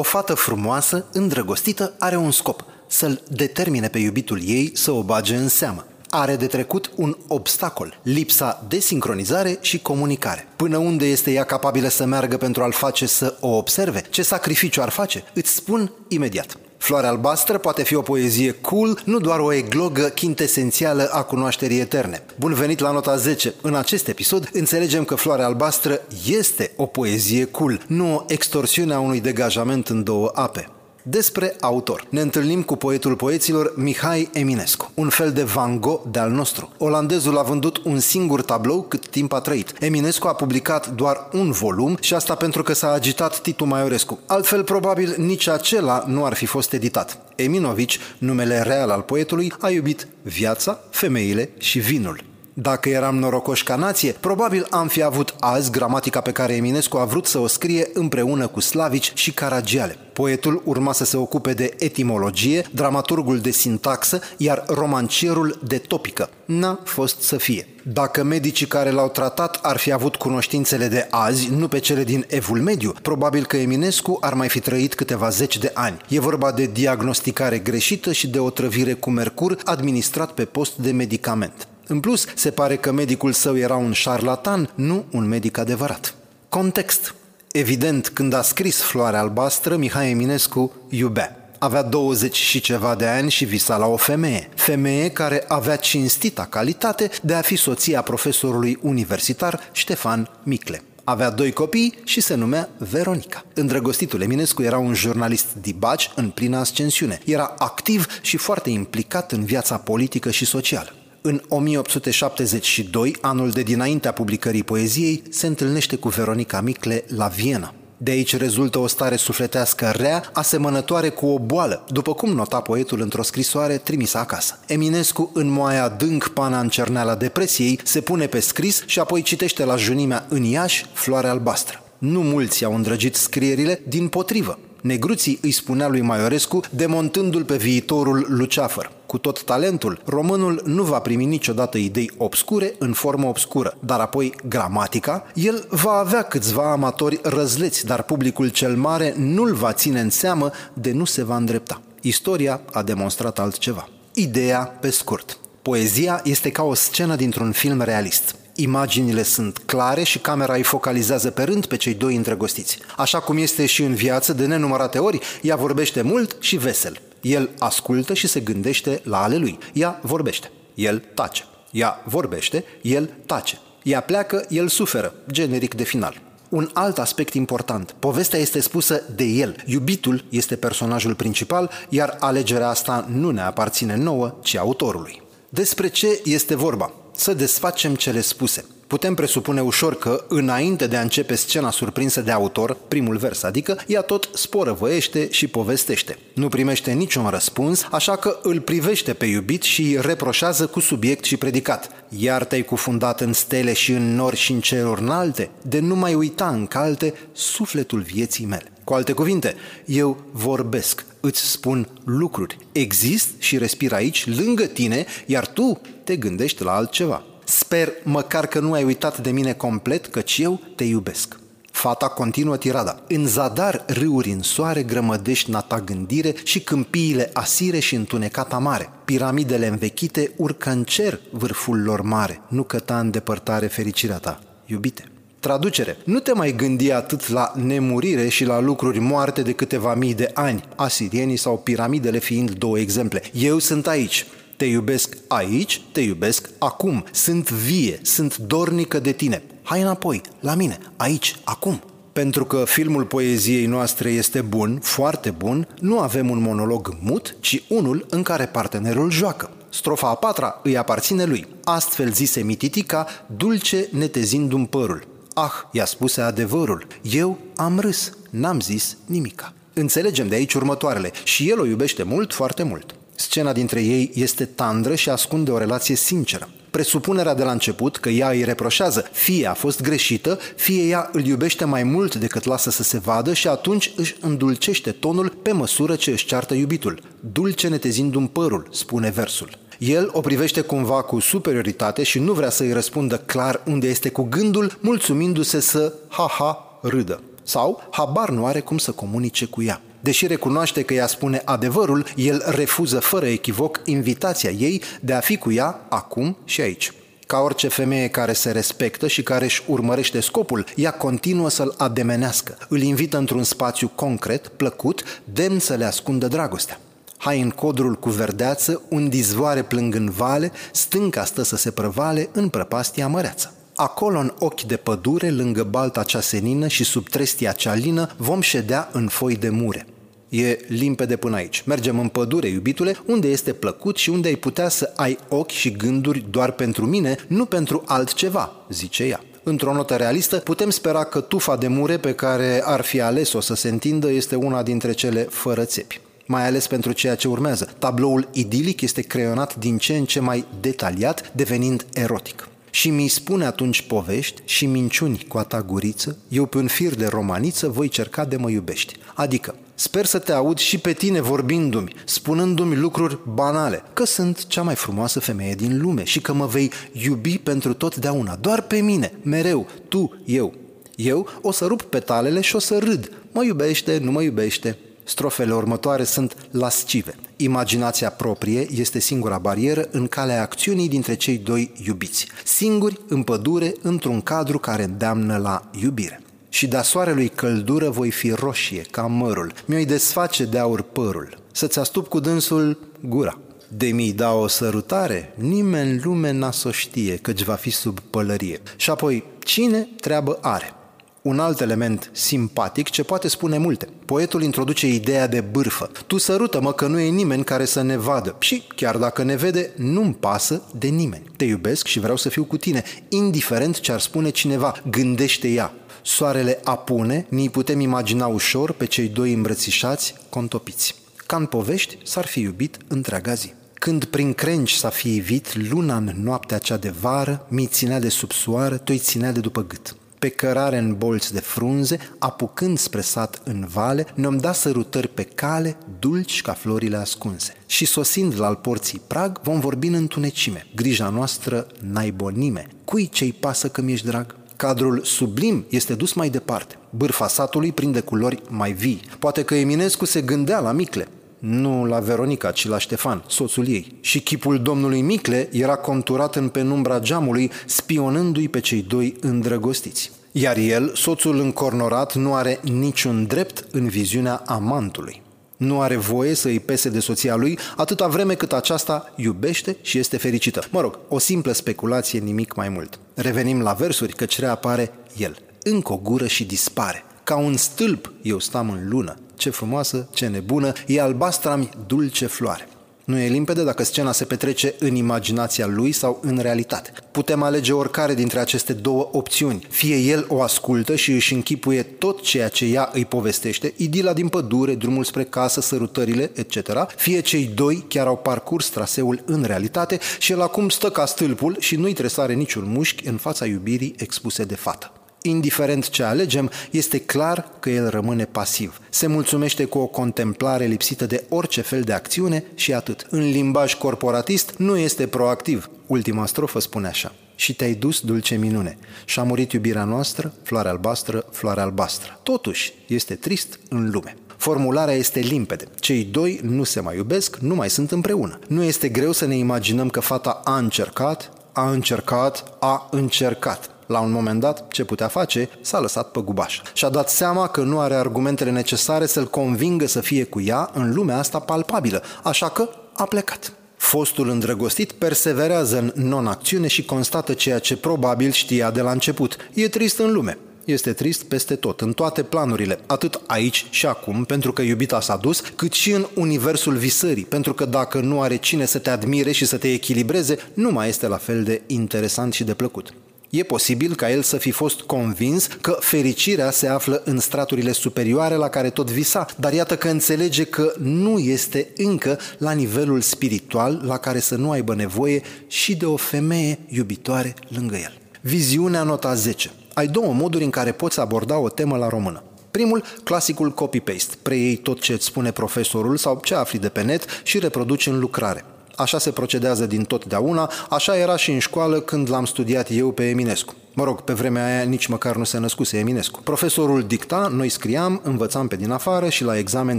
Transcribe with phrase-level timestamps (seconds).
[0.00, 5.36] O fată frumoasă, îndrăgostită, are un scop, să-l determine pe iubitul ei să o bage
[5.36, 5.86] în seamă.
[6.10, 10.48] Are de trecut un obstacol, lipsa de sincronizare și comunicare.
[10.56, 14.02] Până unde este ea capabilă să meargă pentru a-l face să o observe?
[14.10, 15.24] Ce sacrificiu ar face?
[15.34, 16.58] Îți spun imediat.
[16.80, 22.22] Floarea albastră poate fi o poezie cool, nu doar o eglogă chintesențială a cunoașterii eterne.
[22.38, 23.54] Bun venit la nota 10.
[23.62, 29.00] În acest episod înțelegem că Floarea albastră este o poezie cool, nu o extorsiune a
[29.00, 30.79] unui degajament în două ape.
[31.02, 32.06] Despre autor.
[32.08, 36.72] Ne întâlnim cu poetul poeților Mihai Eminescu, un fel de Van Gogh de-al nostru.
[36.78, 39.72] Olandezul a vândut un singur tablou cât timp a trăit.
[39.80, 44.18] Eminescu a publicat doar un volum și asta pentru că s-a agitat Titu Maiorescu.
[44.26, 47.18] Altfel, probabil, nici acela nu ar fi fost editat.
[47.34, 52.29] Eminovici, numele real al poetului, a iubit viața, femeile și vinul.
[52.54, 57.04] Dacă eram norocoși ca nație, probabil am fi avut azi gramatica pe care Eminescu a
[57.04, 59.96] vrut să o scrie împreună cu Slavici și Caragiale.
[60.12, 66.30] Poetul urma să se ocupe de etimologie, dramaturgul de sintaxă, iar romancierul de topică.
[66.44, 67.66] N-a fost să fie.
[67.82, 72.24] Dacă medicii care l-au tratat ar fi avut cunoștințele de azi, nu pe cele din
[72.28, 75.96] Evul Mediu, probabil că Eminescu ar mai fi trăit câteva zeci de ani.
[76.08, 80.90] E vorba de diagnosticare greșită și de o trăvire cu mercur administrat pe post de
[80.90, 81.68] medicament.
[81.90, 86.14] În plus, se pare că medicul său era un șarlatan, nu un medic adevărat.
[86.48, 87.14] Context.
[87.52, 91.50] Evident, când a scris Floarea albastră, Mihai Eminescu iubea.
[91.58, 94.48] Avea 20 și ceva de ani și visa la o femeie.
[94.54, 100.82] Femeie care avea cinstita calitate de a fi soția profesorului universitar Ștefan Micle.
[101.04, 103.44] Avea doi copii și se numea Veronica.
[103.54, 107.20] Îndrăgostitul Eminescu era un jurnalist dibaci în plină ascensiune.
[107.24, 110.94] Era activ și foarte implicat în viața politică și socială.
[111.22, 117.74] În 1872, anul de dinaintea publicării poeziei, se întâlnește cu Veronica Micle la Viena.
[117.96, 123.00] De aici rezultă o stare sufletească rea, asemănătoare cu o boală, după cum nota poetul
[123.00, 124.58] într-o scrisoare trimisă acasă.
[124.66, 129.64] Eminescu, în moaia adânc pana în cerneala depresiei, se pune pe scris și apoi citește
[129.64, 131.82] la junimea în Iași floare albastră.
[131.98, 134.58] Nu mulți au îndrăgit scrierile, din potrivă.
[134.82, 138.90] Negruții îi spunea lui Maiorescu, demontându-l pe viitorul Luceafăr.
[139.06, 144.34] Cu tot talentul, românul nu va primi niciodată idei obscure în formă obscură, dar apoi
[144.48, 150.10] gramatica, el va avea câțiva amatori răzleți, dar publicul cel mare nu-l va ține în
[150.10, 151.80] seamă de nu se va îndrepta.
[152.00, 153.88] Istoria a demonstrat altceva.
[154.14, 155.38] Ideea pe scurt.
[155.62, 158.34] Poezia este ca o scenă dintr-un film realist.
[158.60, 162.78] Imaginile sunt clare și camera îi focalizează pe rând pe cei doi îndrăgostiți.
[162.96, 167.00] Așa cum este și în viață, de nenumărate ori, ea vorbește mult și vesel.
[167.20, 169.58] El ascultă și se gândește la ale lui.
[169.72, 170.50] Ea vorbește.
[170.74, 171.44] El tace.
[171.70, 173.58] Ea vorbește, el tace.
[173.82, 175.14] Ea pleacă, el suferă.
[175.30, 176.20] Generic de final.
[176.48, 177.94] Un alt aspect important.
[177.98, 179.56] Povestea este spusă de el.
[179.66, 185.22] Iubitul este personajul principal, iar alegerea asta nu ne aparține nouă, ci autorului.
[185.48, 186.92] Despre ce este vorba?
[187.20, 188.64] Să desfacem cele spuse.
[188.86, 193.78] Putem presupune ușor că, înainte de a începe scena surprinsă de autor, primul vers adică,
[193.86, 196.18] ea tot sporăvăiește și povestește.
[196.34, 201.24] Nu primește niciun răspuns, așa că îl privește pe iubit și îi reproșează cu subiect
[201.24, 201.90] și predicat.
[202.08, 206.14] Iar te-ai cufundat în stele și în nori și în ceruri înalte, de nu mai
[206.14, 208.72] uita în calte sufletul vieții mele.
[208.84, 209.54] Cu alte cuvinte,
[209.84, 216.62] eu vorbesc, îți spun lucruri, exist și respir aici, lângă tine, iar tu te gândești
[216.62, 217.22] la altceva.
[217.44, 221.38] Sper măcar că nu ai uitat de mine complet, căci eu te iubesc.
[221.70, 223.02] Fata continuă tirada.
[223.08, 228.90] În zadar râuri în soare grămădești nata gândire și câmpiile asire și întunecata mare.
[229.04, 232.40] Piramidele învechite urcă în cer vârful lor mare.
[232.48, 235.04] Nu căta în depărtare fericirea ta, iubite.
[235.40, 235.96] Traducere.
[236.04, 240.30] Nu te mai gândi atât la nemurire și la lucruri moarte de câteva mii de
[240.34, 243.22] ani, asirienii sau piramidele fiind două exemple.
[243.32, 244.26] Eu sunt aici.
[244.56, 247.04] Te iubesc aici, te iubesc acum.
[247.12, 249.42] Sunt vie, sunt dornică de tine.
[249.62, 251.82] Hai înapoi, la mine, aici, acum.
[252.12, 257.62] Pentru că filmul poeziei noastre este bun, foarte bun, nu avem un monolog mut, ci
[257.68, 259.50] unul în care partenerul joacă.
[259.68, 261.46] Strofa a patra îi aparține lui.
[261.64, 263.06] Astfel zise Mititica,
[263.36, 265.09] dulce netezindu-mi părul.
[265.34, 266.86] Ah, i-a spuse adevărul.
[267.02, 269.52] Eu am râs, n-am zis nimica.
[269.72, 271.12] Înțelegem de aici următoarele.
[271.24, 272.94] Și el o iubește mult, foarte mult.
[273.14, 276.48] Scena dintre ei este tandră și ascunde o relație sinceră.
[276.70, 281.24] Presupunerea de la început că ea îi reproșează, fie a fost greșită, fie ea îl
[281.26, 285.96] iubește mai mult decât lasă să se vadă și atunci își îndulcește tonul pe măsură
[285.96, 287.02] ce își ceartă iubitul.
[287.32, 289.58] Dulce netezind un părul, spune versul.
[289.80, 294.22] El o privește cumva cu superioritate și nu vrea să-i răspundă clar unde este cu
[294.22, 297.22] gândul, mulțumindu-se să ha-ha râdă.
[297.42, 299.80] Sau habar nu are cum să comunice cu ea.
[300.00, 305.36] Deși recunoaște că ea spune adevărul, el refuză fără echivoc invitația ei de a fi
[305.36, 306.92] cu ea acum și aici.
[307.26, 312.58] Ca orice femeie care se respectă și care își urmărește scopul, ea continuă să-l ademenească.
[312.68, 316.80] Îl invită într-un spațiu concret, plăcut, demn să le ascundă dragostea.
[317.22, 322.28] Hai în codrul cu verdeață, un dizvoare plâng în vale, stânca stă să se prăvale
[322.32, 323.54] în prăpastia măreață.
[323.74, 328.40] Acolo, în ochi de pădure, lângă balta cea senină și sub trestia cea lină, vom
[328.40, 329.86] ședea în foi de mure.
[330.28, 331.62] E limpede până aici.
[331.66, 335.72] Mergem în pădure, iubitule, unde este plăcut și unde ai putea să ai ochi și
[335.72, 339.20] gânduri doar pentru mine, nu pentru altceva, zice ea.
[339.42, 343.54] Într-o notă realistă, putem spera că tufa de mure pe care ar fi ales-o să
[343.54, 346.00] se întindă este una dintre cele fără țepi
[346.30, 347.68] mai ales pentru ceea ce urmează.
[347.78, 352.48] Tabloul idilic este creionat din ce în ce mai detaliat, devenind erotic.
[352.70, 356.94] Și mi spune atunci povești și minciuni cu a ta guriță, eu pe un fir
[356.94, 358.94] de romaniță voi cerca de mă iubești.
[359.14, 364.62] Adică, sper să te aud și pe tine vorbindu-mi, spunându-mi lucruri banale, că sunt cea
[364.62, 369.12] mai frumoasă femeie din lume și că mă vei iubi pentru totdeauna, doar pe mine,
[369.22, 370.54] mereu, tu, eu.
[370.96, 373.12] Eu o să rup petalele și o să râd.
[373.32, 374.78] Mă iubește, nu mă iubește,
[375.10, 377.14] Strofele următoare sunt lascive.
[377.36, 382.26] Imaginația proprie este singura barieră în calea acțiunii dintre cei doi iubiți.
[382.44, 386.22] Singuri, în pădure, într-un cadru care îndeamnă la iubire.
[386.48, 389.52] Și de soarelui căldură voi fi roșie, ca mărul.
[389.66, 391.38] Mi-o-i desface de aur părul.
[391.52, 393.38] Să-ți astup cu dânsul gura.
[393.68, 397.98] De mi da o sărutare, nimeni în lume n-a să știe, căci va fi sub
[398.00, 398.60] pălărie.
[398.76, 400.74] Și apoi, cine treabă are?
[401.22, 403.88] Un alt element simpatic ce poate spune multe.
[404.04, 405.90] Poetul introduce ideea de bârfă.
[406.06, 408.36] Tu sărută-mă că nu e nimeni care să ne vadă.
[408.38, 411.30] Și, chiar dacă ne vede, nu-mi pasă de nimeni.
[411.36, 414.74] Te iubesc și vreau să fiu cu tine, indiferent ce ar spune cineva.
[414.90, 415.72] Gândește ea.
[416.02, 420.94] Soarele apune, ni putem imagina ușor pe cei doi îmbrățișați, contopiți.
[421.26, 423.52] Ca în povești, s-ar fi iubit întreaga zi.
[423.74, 428.08] Când prin crengi s-a fi ivit, luna în noaptea cea de vară, mi ținea de
[428.08, 433.00] sub soară, toi ținea de după gât pe cărare în bolți de frunze, apucând spre
[433.00, 437.54] sat în vale, ne-am dat sărutări pe cale, dulci ca florile ascunse.
[437.66, 440.66] Și sosind la al porții prag, vom vorbi în întunecime.
[440.74, 442.66] Grija noastră naibonime.
[442.84, 444.34] Cui ce-i pasă că mi-ești drag?
[444.56, 446.78] Cadrul sublim este dus mai departe.
[446.90, 449.00] Bârfa satului prinde culori mai vii.
[449.18, 451.08] Poate că Eminescu se gândea la Micle,
[451.40, 453.98] nu la Veronica, ci la Ștefan, soțul ei.
[454.00, 460.10] Și chipul domnului Micle era conturat în penumbra geamului, spionându-i pe cei doi îndrăgostiți.
[460.32, 465.22] Iar el, soțul încornorat, nu are niciun drept în viziunea amantului.
[465.56, 469.98] Nu are voie să îi pese de soția lui atâta vreme cât aceasta iubește și
[469.98, 470.62] este fericită.
[470.70, 472.98] Mă rog, o simplă speculație, nimic mai mult.
[473.14, 475.36] Revenim la versuri, căci reapare el.
[475.62, 477.04] Încă o gură și dispare.
[477.24, 482.68] Ca un stâlp eu stam în lună, ce frumoasă, ce nebună, e albastra dulce floare.
[483.04, 486.92] Nu e limpede dacă scena se petrece în imaginația lui sau în realitate.
[487.10, 489.66] Putem alege oricare dintre aceste două opțiuni.
[489.68, 494.28] Fie el o ascultă și își închipuie tot ceea ce ea îi povestește, idila din
[494.28, 496.86] pădure, drumul spre casă, sărutările, etc.
[496.96, 501.56] Fie cei doi chiar au parcurs traseul în realitate și el acum stă ca stâlpul
[501.58, 504.92] și nu-i tresare niciun mușchi în fața iubirii expuse de fată.
[505.22, 508.80] Indiferent ce alegem, este clar că el rămâne pasiv.
[508.90, 513.06] Se mulțumește cu o contemplare lipsită de orice fel de acțiune și atât.
[513.10, 515.70] În limbaj corporatist nu este proactiv.
[515.86, 517.12] Ultima strofă spune așa.
[517.34, 522.20] Și te-ai dus, dulce minune, și a murit iubirea noastră, floare albastră, floare albastră.
[522.22, 524.16] Totuși, este trist în lume.
[524.36, 525.64] Formularea este limpede.
[525.78, 528.38] Cei doi nu se mai iubesc, nu mai sunt împreună.
[528.48, 534.00] Nu este greu să ne imaginăm că fata a încercat, a încercat, a încercat la
[534.00, 536.60] un moment dat, ce putea face, s-a lăsat pe gubaș.
[536.72, 540.94] Și-a dat seama că nu are argumentele necesare să-l convingă să fie cu ea în
[540.94, 543.52] lumea asta palpabilă, așa că a plecat.
[543.76, 549.36] Fostul îndrăgostit perseverează în non-acțiune și constată ceea ce probabil știa de la început.
[549.54, 550.38] E trist în lume.
[550.64, 555.16] Este trist peste tot, în toate planurile, atât aici și acum, pentru că iubita s-a
[555.16, 559.32] dus, cât și în universul visării, pentru că dacă nu are cine să te admire
[559.32, 562.94] și să te echilibreze, nu mai este la fel de interesant și de plăcut.
[563.30, 568.34] E posibil ca el să fi fost convins că fericirea se află în straturile superioare
[568.34, 573.82] la care tot visa, dar iată că înțelege că nu este încă la nivelul spiritual
[573.84, 577.98] la care să nu aibă nevoie și de o femeie iubitoare lângă el.
[578.20, 579.50] Viziunea nota 10.
[579.74, 582.22] Ai două moduri în care poți aborda o temă la română.
[582.50, 584.14] Primul, clasicul copy-paste.
[584.22, 587.98] Preiei tot ce îți spune profesorul sau ce afli de pe net și reproduci în
[587.98, 588.44] lucrare.
[588.80, 593.08] Așa se procedează din totdeauna, așa era și în școală când l-am studiat eu pe
[593.08, 593.54] Eminescu.
[593.74, 596.20] Mă rog, pe vremea aia nici măcar nu se născuse Eminescu.
[596.22, 599.78] Profesorul dicta, noi scriam, învățam pe din afară și la examen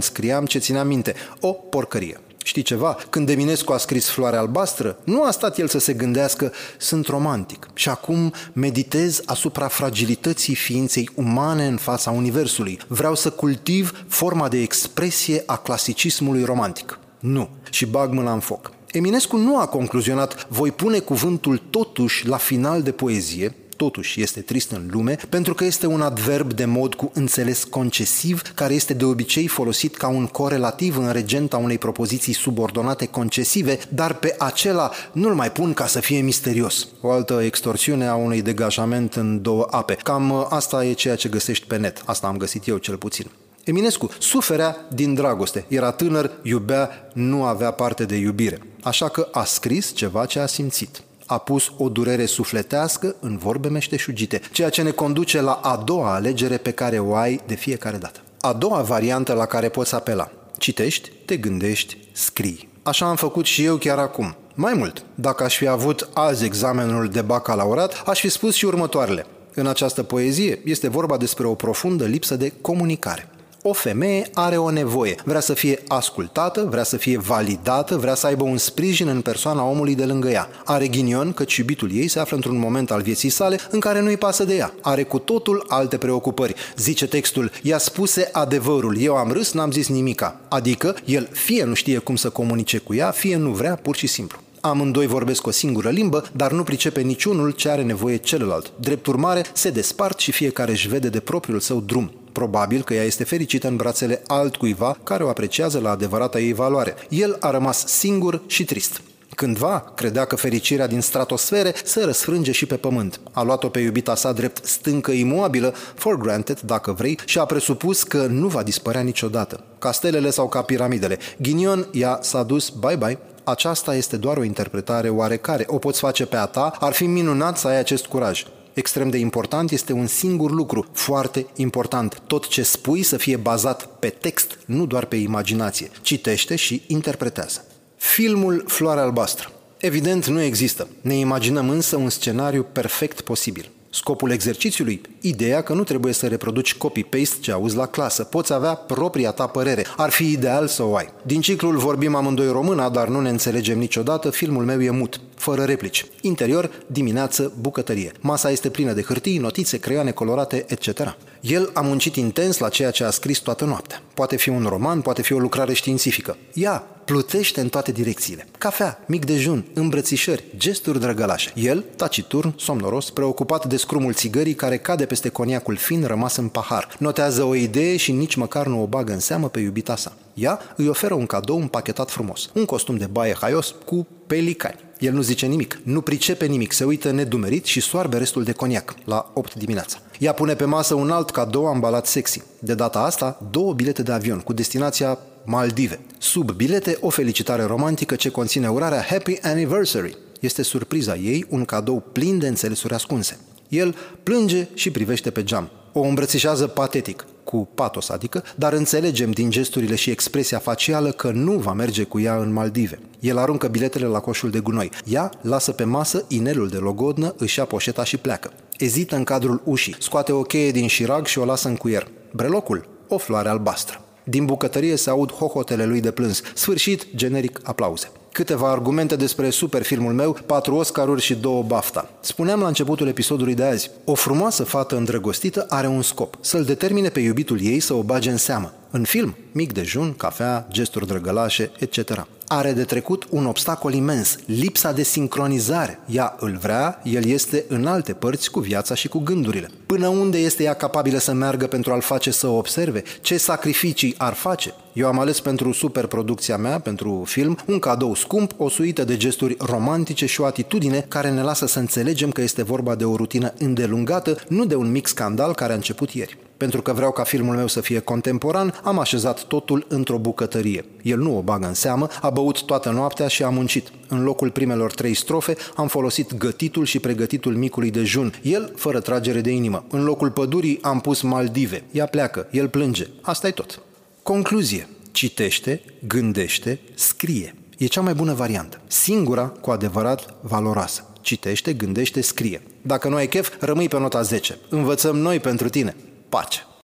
[0.00, 1.14] scriam ce țineam minte.
[1.40, 2.20] O porcărie.
[2.44, 2.96] Știi ceva?
[3.10, 7.66] Când Eminescu a scris Floarea albastră, nu a stat el să se gândească, sunt romantic
[7.74, 12.78] și acum meditez asupra fragilității ființei umane în fața Universului.
[12.88, 16.98] Vreau să cultiv forma de expresie a clasicismului romantic.
[17.18, 17.48] Nu.
[17.70, 18.70] Și bag mâna în foc.
[18.92, 24.70] Eminescu nu a concluzionat, voi pune cuvântul totuși la final de poezie, totuși este trist
[24.70, 29.04] în lume, pentru că este un adverb de mod cu înțeles concesiv, care este de
[29.04, 35.34] obicei folosit ca un corelativ în regenta unei propoziții subordonate concesive, dar pe acela nu-l
[35.34, 36.88] mai pun ca să fie misterios.
[37.00, 39.94] O altă extorsiune a unui degajament în două ape.
[39.94, 42.02] Cam asta e ceea ce găsești pe net.
[42.04, 43.26] Asta am găsit eu cel puțin.
[43.64, 45.64] Eminescu suferea din dragoste.
[45.68, 48.58] Era tânăr, iubea, nu avea parte de iubire.
[48.82, 51.02] Așa că a scris ceva ce a simțit
[51.32, 56.14] a pus o durere sufletească în vorbe meșteșugite, ceea ce ne conduce la a doua
[56.14, 58.20] alegere pe care o ai de fiecare dată.
[58.40, 60.30] A doua variantă la care poți apela.
[60.58, 62.68] Citești, te gândești, scrii.
[62.82, 64.36] Așa am făcut și eu chiar acum.
[64.54, 69.26] Mai mult, dacă aș fi avut azi examenul de bacalaureat, aș fi spus și următoarele.
[69.54, 73.28] În această poezie este vorba despre o profundă lipsă de comunicare.
[73.64, 78.26] O femeie are o nevoie, vrea să fie ascultată, vrea să fie validată, vrea să
[78.26, 80.48] aibă un sprijin în persoana omului de lângă ea.
[80.64, 84.16] Are ghinion că iubitul ei se află într-un moment al vieții sale în care nu-i
[84.16, 84.72] pasă de ea.
[84.80, 86.54] Are cu totul alte preocupări.
[86.76, 90.40] Zice textul, i-a spuse adevărul, eu am râs, n-am zis nimica.
[90.48, 94.06] Adică, el fie nu știe cum să comunice cu ea, fie nu vrea, pur și
[94.06, 94.38] simplu.
[94.64, 98.72] Amândoi vorbesc o singură limbă, dar nu pricepe niciunul ce are nevoie celălalt.
[98.80, 102.12] Drept urmare, se despart și fiecare își vede de propriul său drum.
[102.32, 106.94] Probabil că ea este fericită în brațele altcuiva care o apreciază la adevărata ei valoare.
[107.08, 109.02] El a rămas singur și trist.
[109.34, 113.20] Cândva credea că fericirea din stratosfere se răsfrânge și pe pământ.
[113.32, 118.02] A luat-o pe iubita sa drept stâncă imobilă, for granted, dacă vrei, și a presupus
[118.02, 119.64] că nu va dispărea niciodată.
[119.78, 121.18] Ca stelele sau ca piramidele.
[121.36, 123.31] Ghinion ea s-a dus bye-bye.
[123.44, 125.64] Aceasta este doar o interpretare oarecare.
[125.66, 128.44] O poți face pe a ta, ar fi minunat să ai acest curaj
[128.74, 132.22] extrem de important este un singur lucru, foarte important.
[132.26, 135.90] Tot ce spui să fie bazat pe text, nu doar pe imaginație.
[136.02, 137.64] Citește și interpretează.
[137.96, 139.52] Filmul Floarea Albastră.
[139.76, 140.88] Evident, nu există.
[141.00, 143.70] Ne imaginăm însă un scenariu perfect posibil.
[143.94, 145.00] Scopul exercițiului?
[145.20, 148.24] Ideea că nu trebuie să reproduci copy-paste ce auzi la clasă.
[148.24, 149.86] Poți avea propria ta părere.
[149.96, 151.08] Ar fi ideal să o ai.
[151.22, 154.30] Din ciclul vorbim amândoi româna, dar nu ne înțelegem niciodată.
[154.30, 156.06] Filmul meu e mut, fără replici.
[156.20, 158.12] Interior, dimineață, bucătărie.
[158.20, 161.16] Masa este plină de hârtii, notițe, creioane colorate, etc.
[161.40, 164.02] El a muncit intens la ceea ce a scris toată noaptea.
[164.14, 166.36] Poate fi un roman, poate fi o lucrare științifică.
[166.52, 168.46] Ea plutește în toate direcțiile.
[168.58, 171.52] Cafea, mic dejun, îmbrățișări, gesturi drăgălașe.
[171.54, 176.88] El, taciturn, somnoros, preocupat de scrumul țigării care cade peste coniacul fin rămas în pahar.
[176.98, 180.16] Notează o idee și nici măcar nu o bagă în seamă pe iubita sa.
[180.34, 184.78] Ea îi oferă un cadou împachetat frumos, un costum de baie haios cu pelicani.
[184.98, 188.94] El nu zice nimic, nu pricepe nimic, se uită nedumerit și soarbe restul de coniac
[189.04, 189.98] la 8 dimineața.
[190.18, 192.42] Ea pune pe masă un alt cadou ambalat sexy.
[192.58, 196.00] De data asta, două bilete de avion cu destinația Maldive.
[196.18, 200.16] Sub bilete, o felicitare romantică ce conține urarea Happy Anniversary.
[200.40, 203.38] Este surpriza ei un cadou plin de înțelesuri ascunse.
[203.68, 205.70] El plânge și privește pe geam.
[205.92, 211.52] O îmbrățișează patetic, cu patos adică, dar înțelegem din gesturile și expresia facială că nu
[211.52, 212.98] va merge cu ea în Maldive.
[213.20, 214.90] El aruncă biletele la coșul de gunoi.
[215.04, 218.52] Ea lasă pe masă inelul de logodnă, își ia poșeta și pleacă.
[218.78, 222.08] Ezită în cadrul ușii, scoate o cheie din șirag și o lasă în cuier.
[222.32, 224.00] Brelocul, o floare albastră.
[224.24, 226.42] Din bucătărie se aud hohotele lui de plâns.
[226.54, 228.10] Sfârșit, generic, aplauze.
[228.32, 232.10] Câteva argumente despre superfilmul meu, patru Oscaruri și două BAFTA.
[232.20, 237.08] Spuneam la începutul episodului de azi, o frumoasă fată îndrăgostită are un scop, să-l determine
[237.08, 238.72] pe iubitul ei să o bage în seamă.
[238.90, 242.26] În film, mic dejun, cafea, gesturi drăgălașe, etc.
[242.46, 245.98] Are de trecut un obstacol imens, lipsa de sincronizare.
[246.06, 249.70] Ea îl vrea, el este în alte părți cu viața și cu gândurile.
[249.86, 253.02] Până unde este ea capabilă să meargă pentru a-l face să observe?
[253.20, 254.74] Ce sacrificii ar face?
[254.92, 259.56] Eu am ales pentru superproducția mea, pentru film, un cadou scump, o suită de gesturi
[259.58, 263.52] romantice și o atitudine care ne lasă să înțelegem că este vorba de o rutină
[263.58, 266.38] îndelungată, nu de un mic scandal care a început ieri.
[266.56, 270.84] Pentru că vreau ca filmul meu să fie contemporan, am așezat totul într-o bucătărie.
[271.02, 273.88] El nu o bagă în seamă, a băut toată noaptea și a muncit.
[274.08, 279.40] În locul primelor trei strofe am folosit gătitul și pregătitul micului dejun, el fără tragere
[279.40, 279.84] de inimă.
[279.90, 281.84] În locul pădurii am pus Maldive.
[281.92, 283.06] Ea pleacă, el plânge.
[283.20, 283.82] Asta e tot.
[284.22, 284.88] Concluzie.
[285.10, 287.54] Citește, gândește, scrie.
[287.78, 288.80] E cea mai bună variantă.
[288.86, 291.12] Singura cu adevărat valoroasă.
[291.20, 292.62] Citește, gândește, scrie.
[292.82, 294.58] Dacă nu ai chef, rămâi pe nota 10.
[294.68, 295.96] Învățăm noi pentru tine.
[296.28, 296.66] Pace!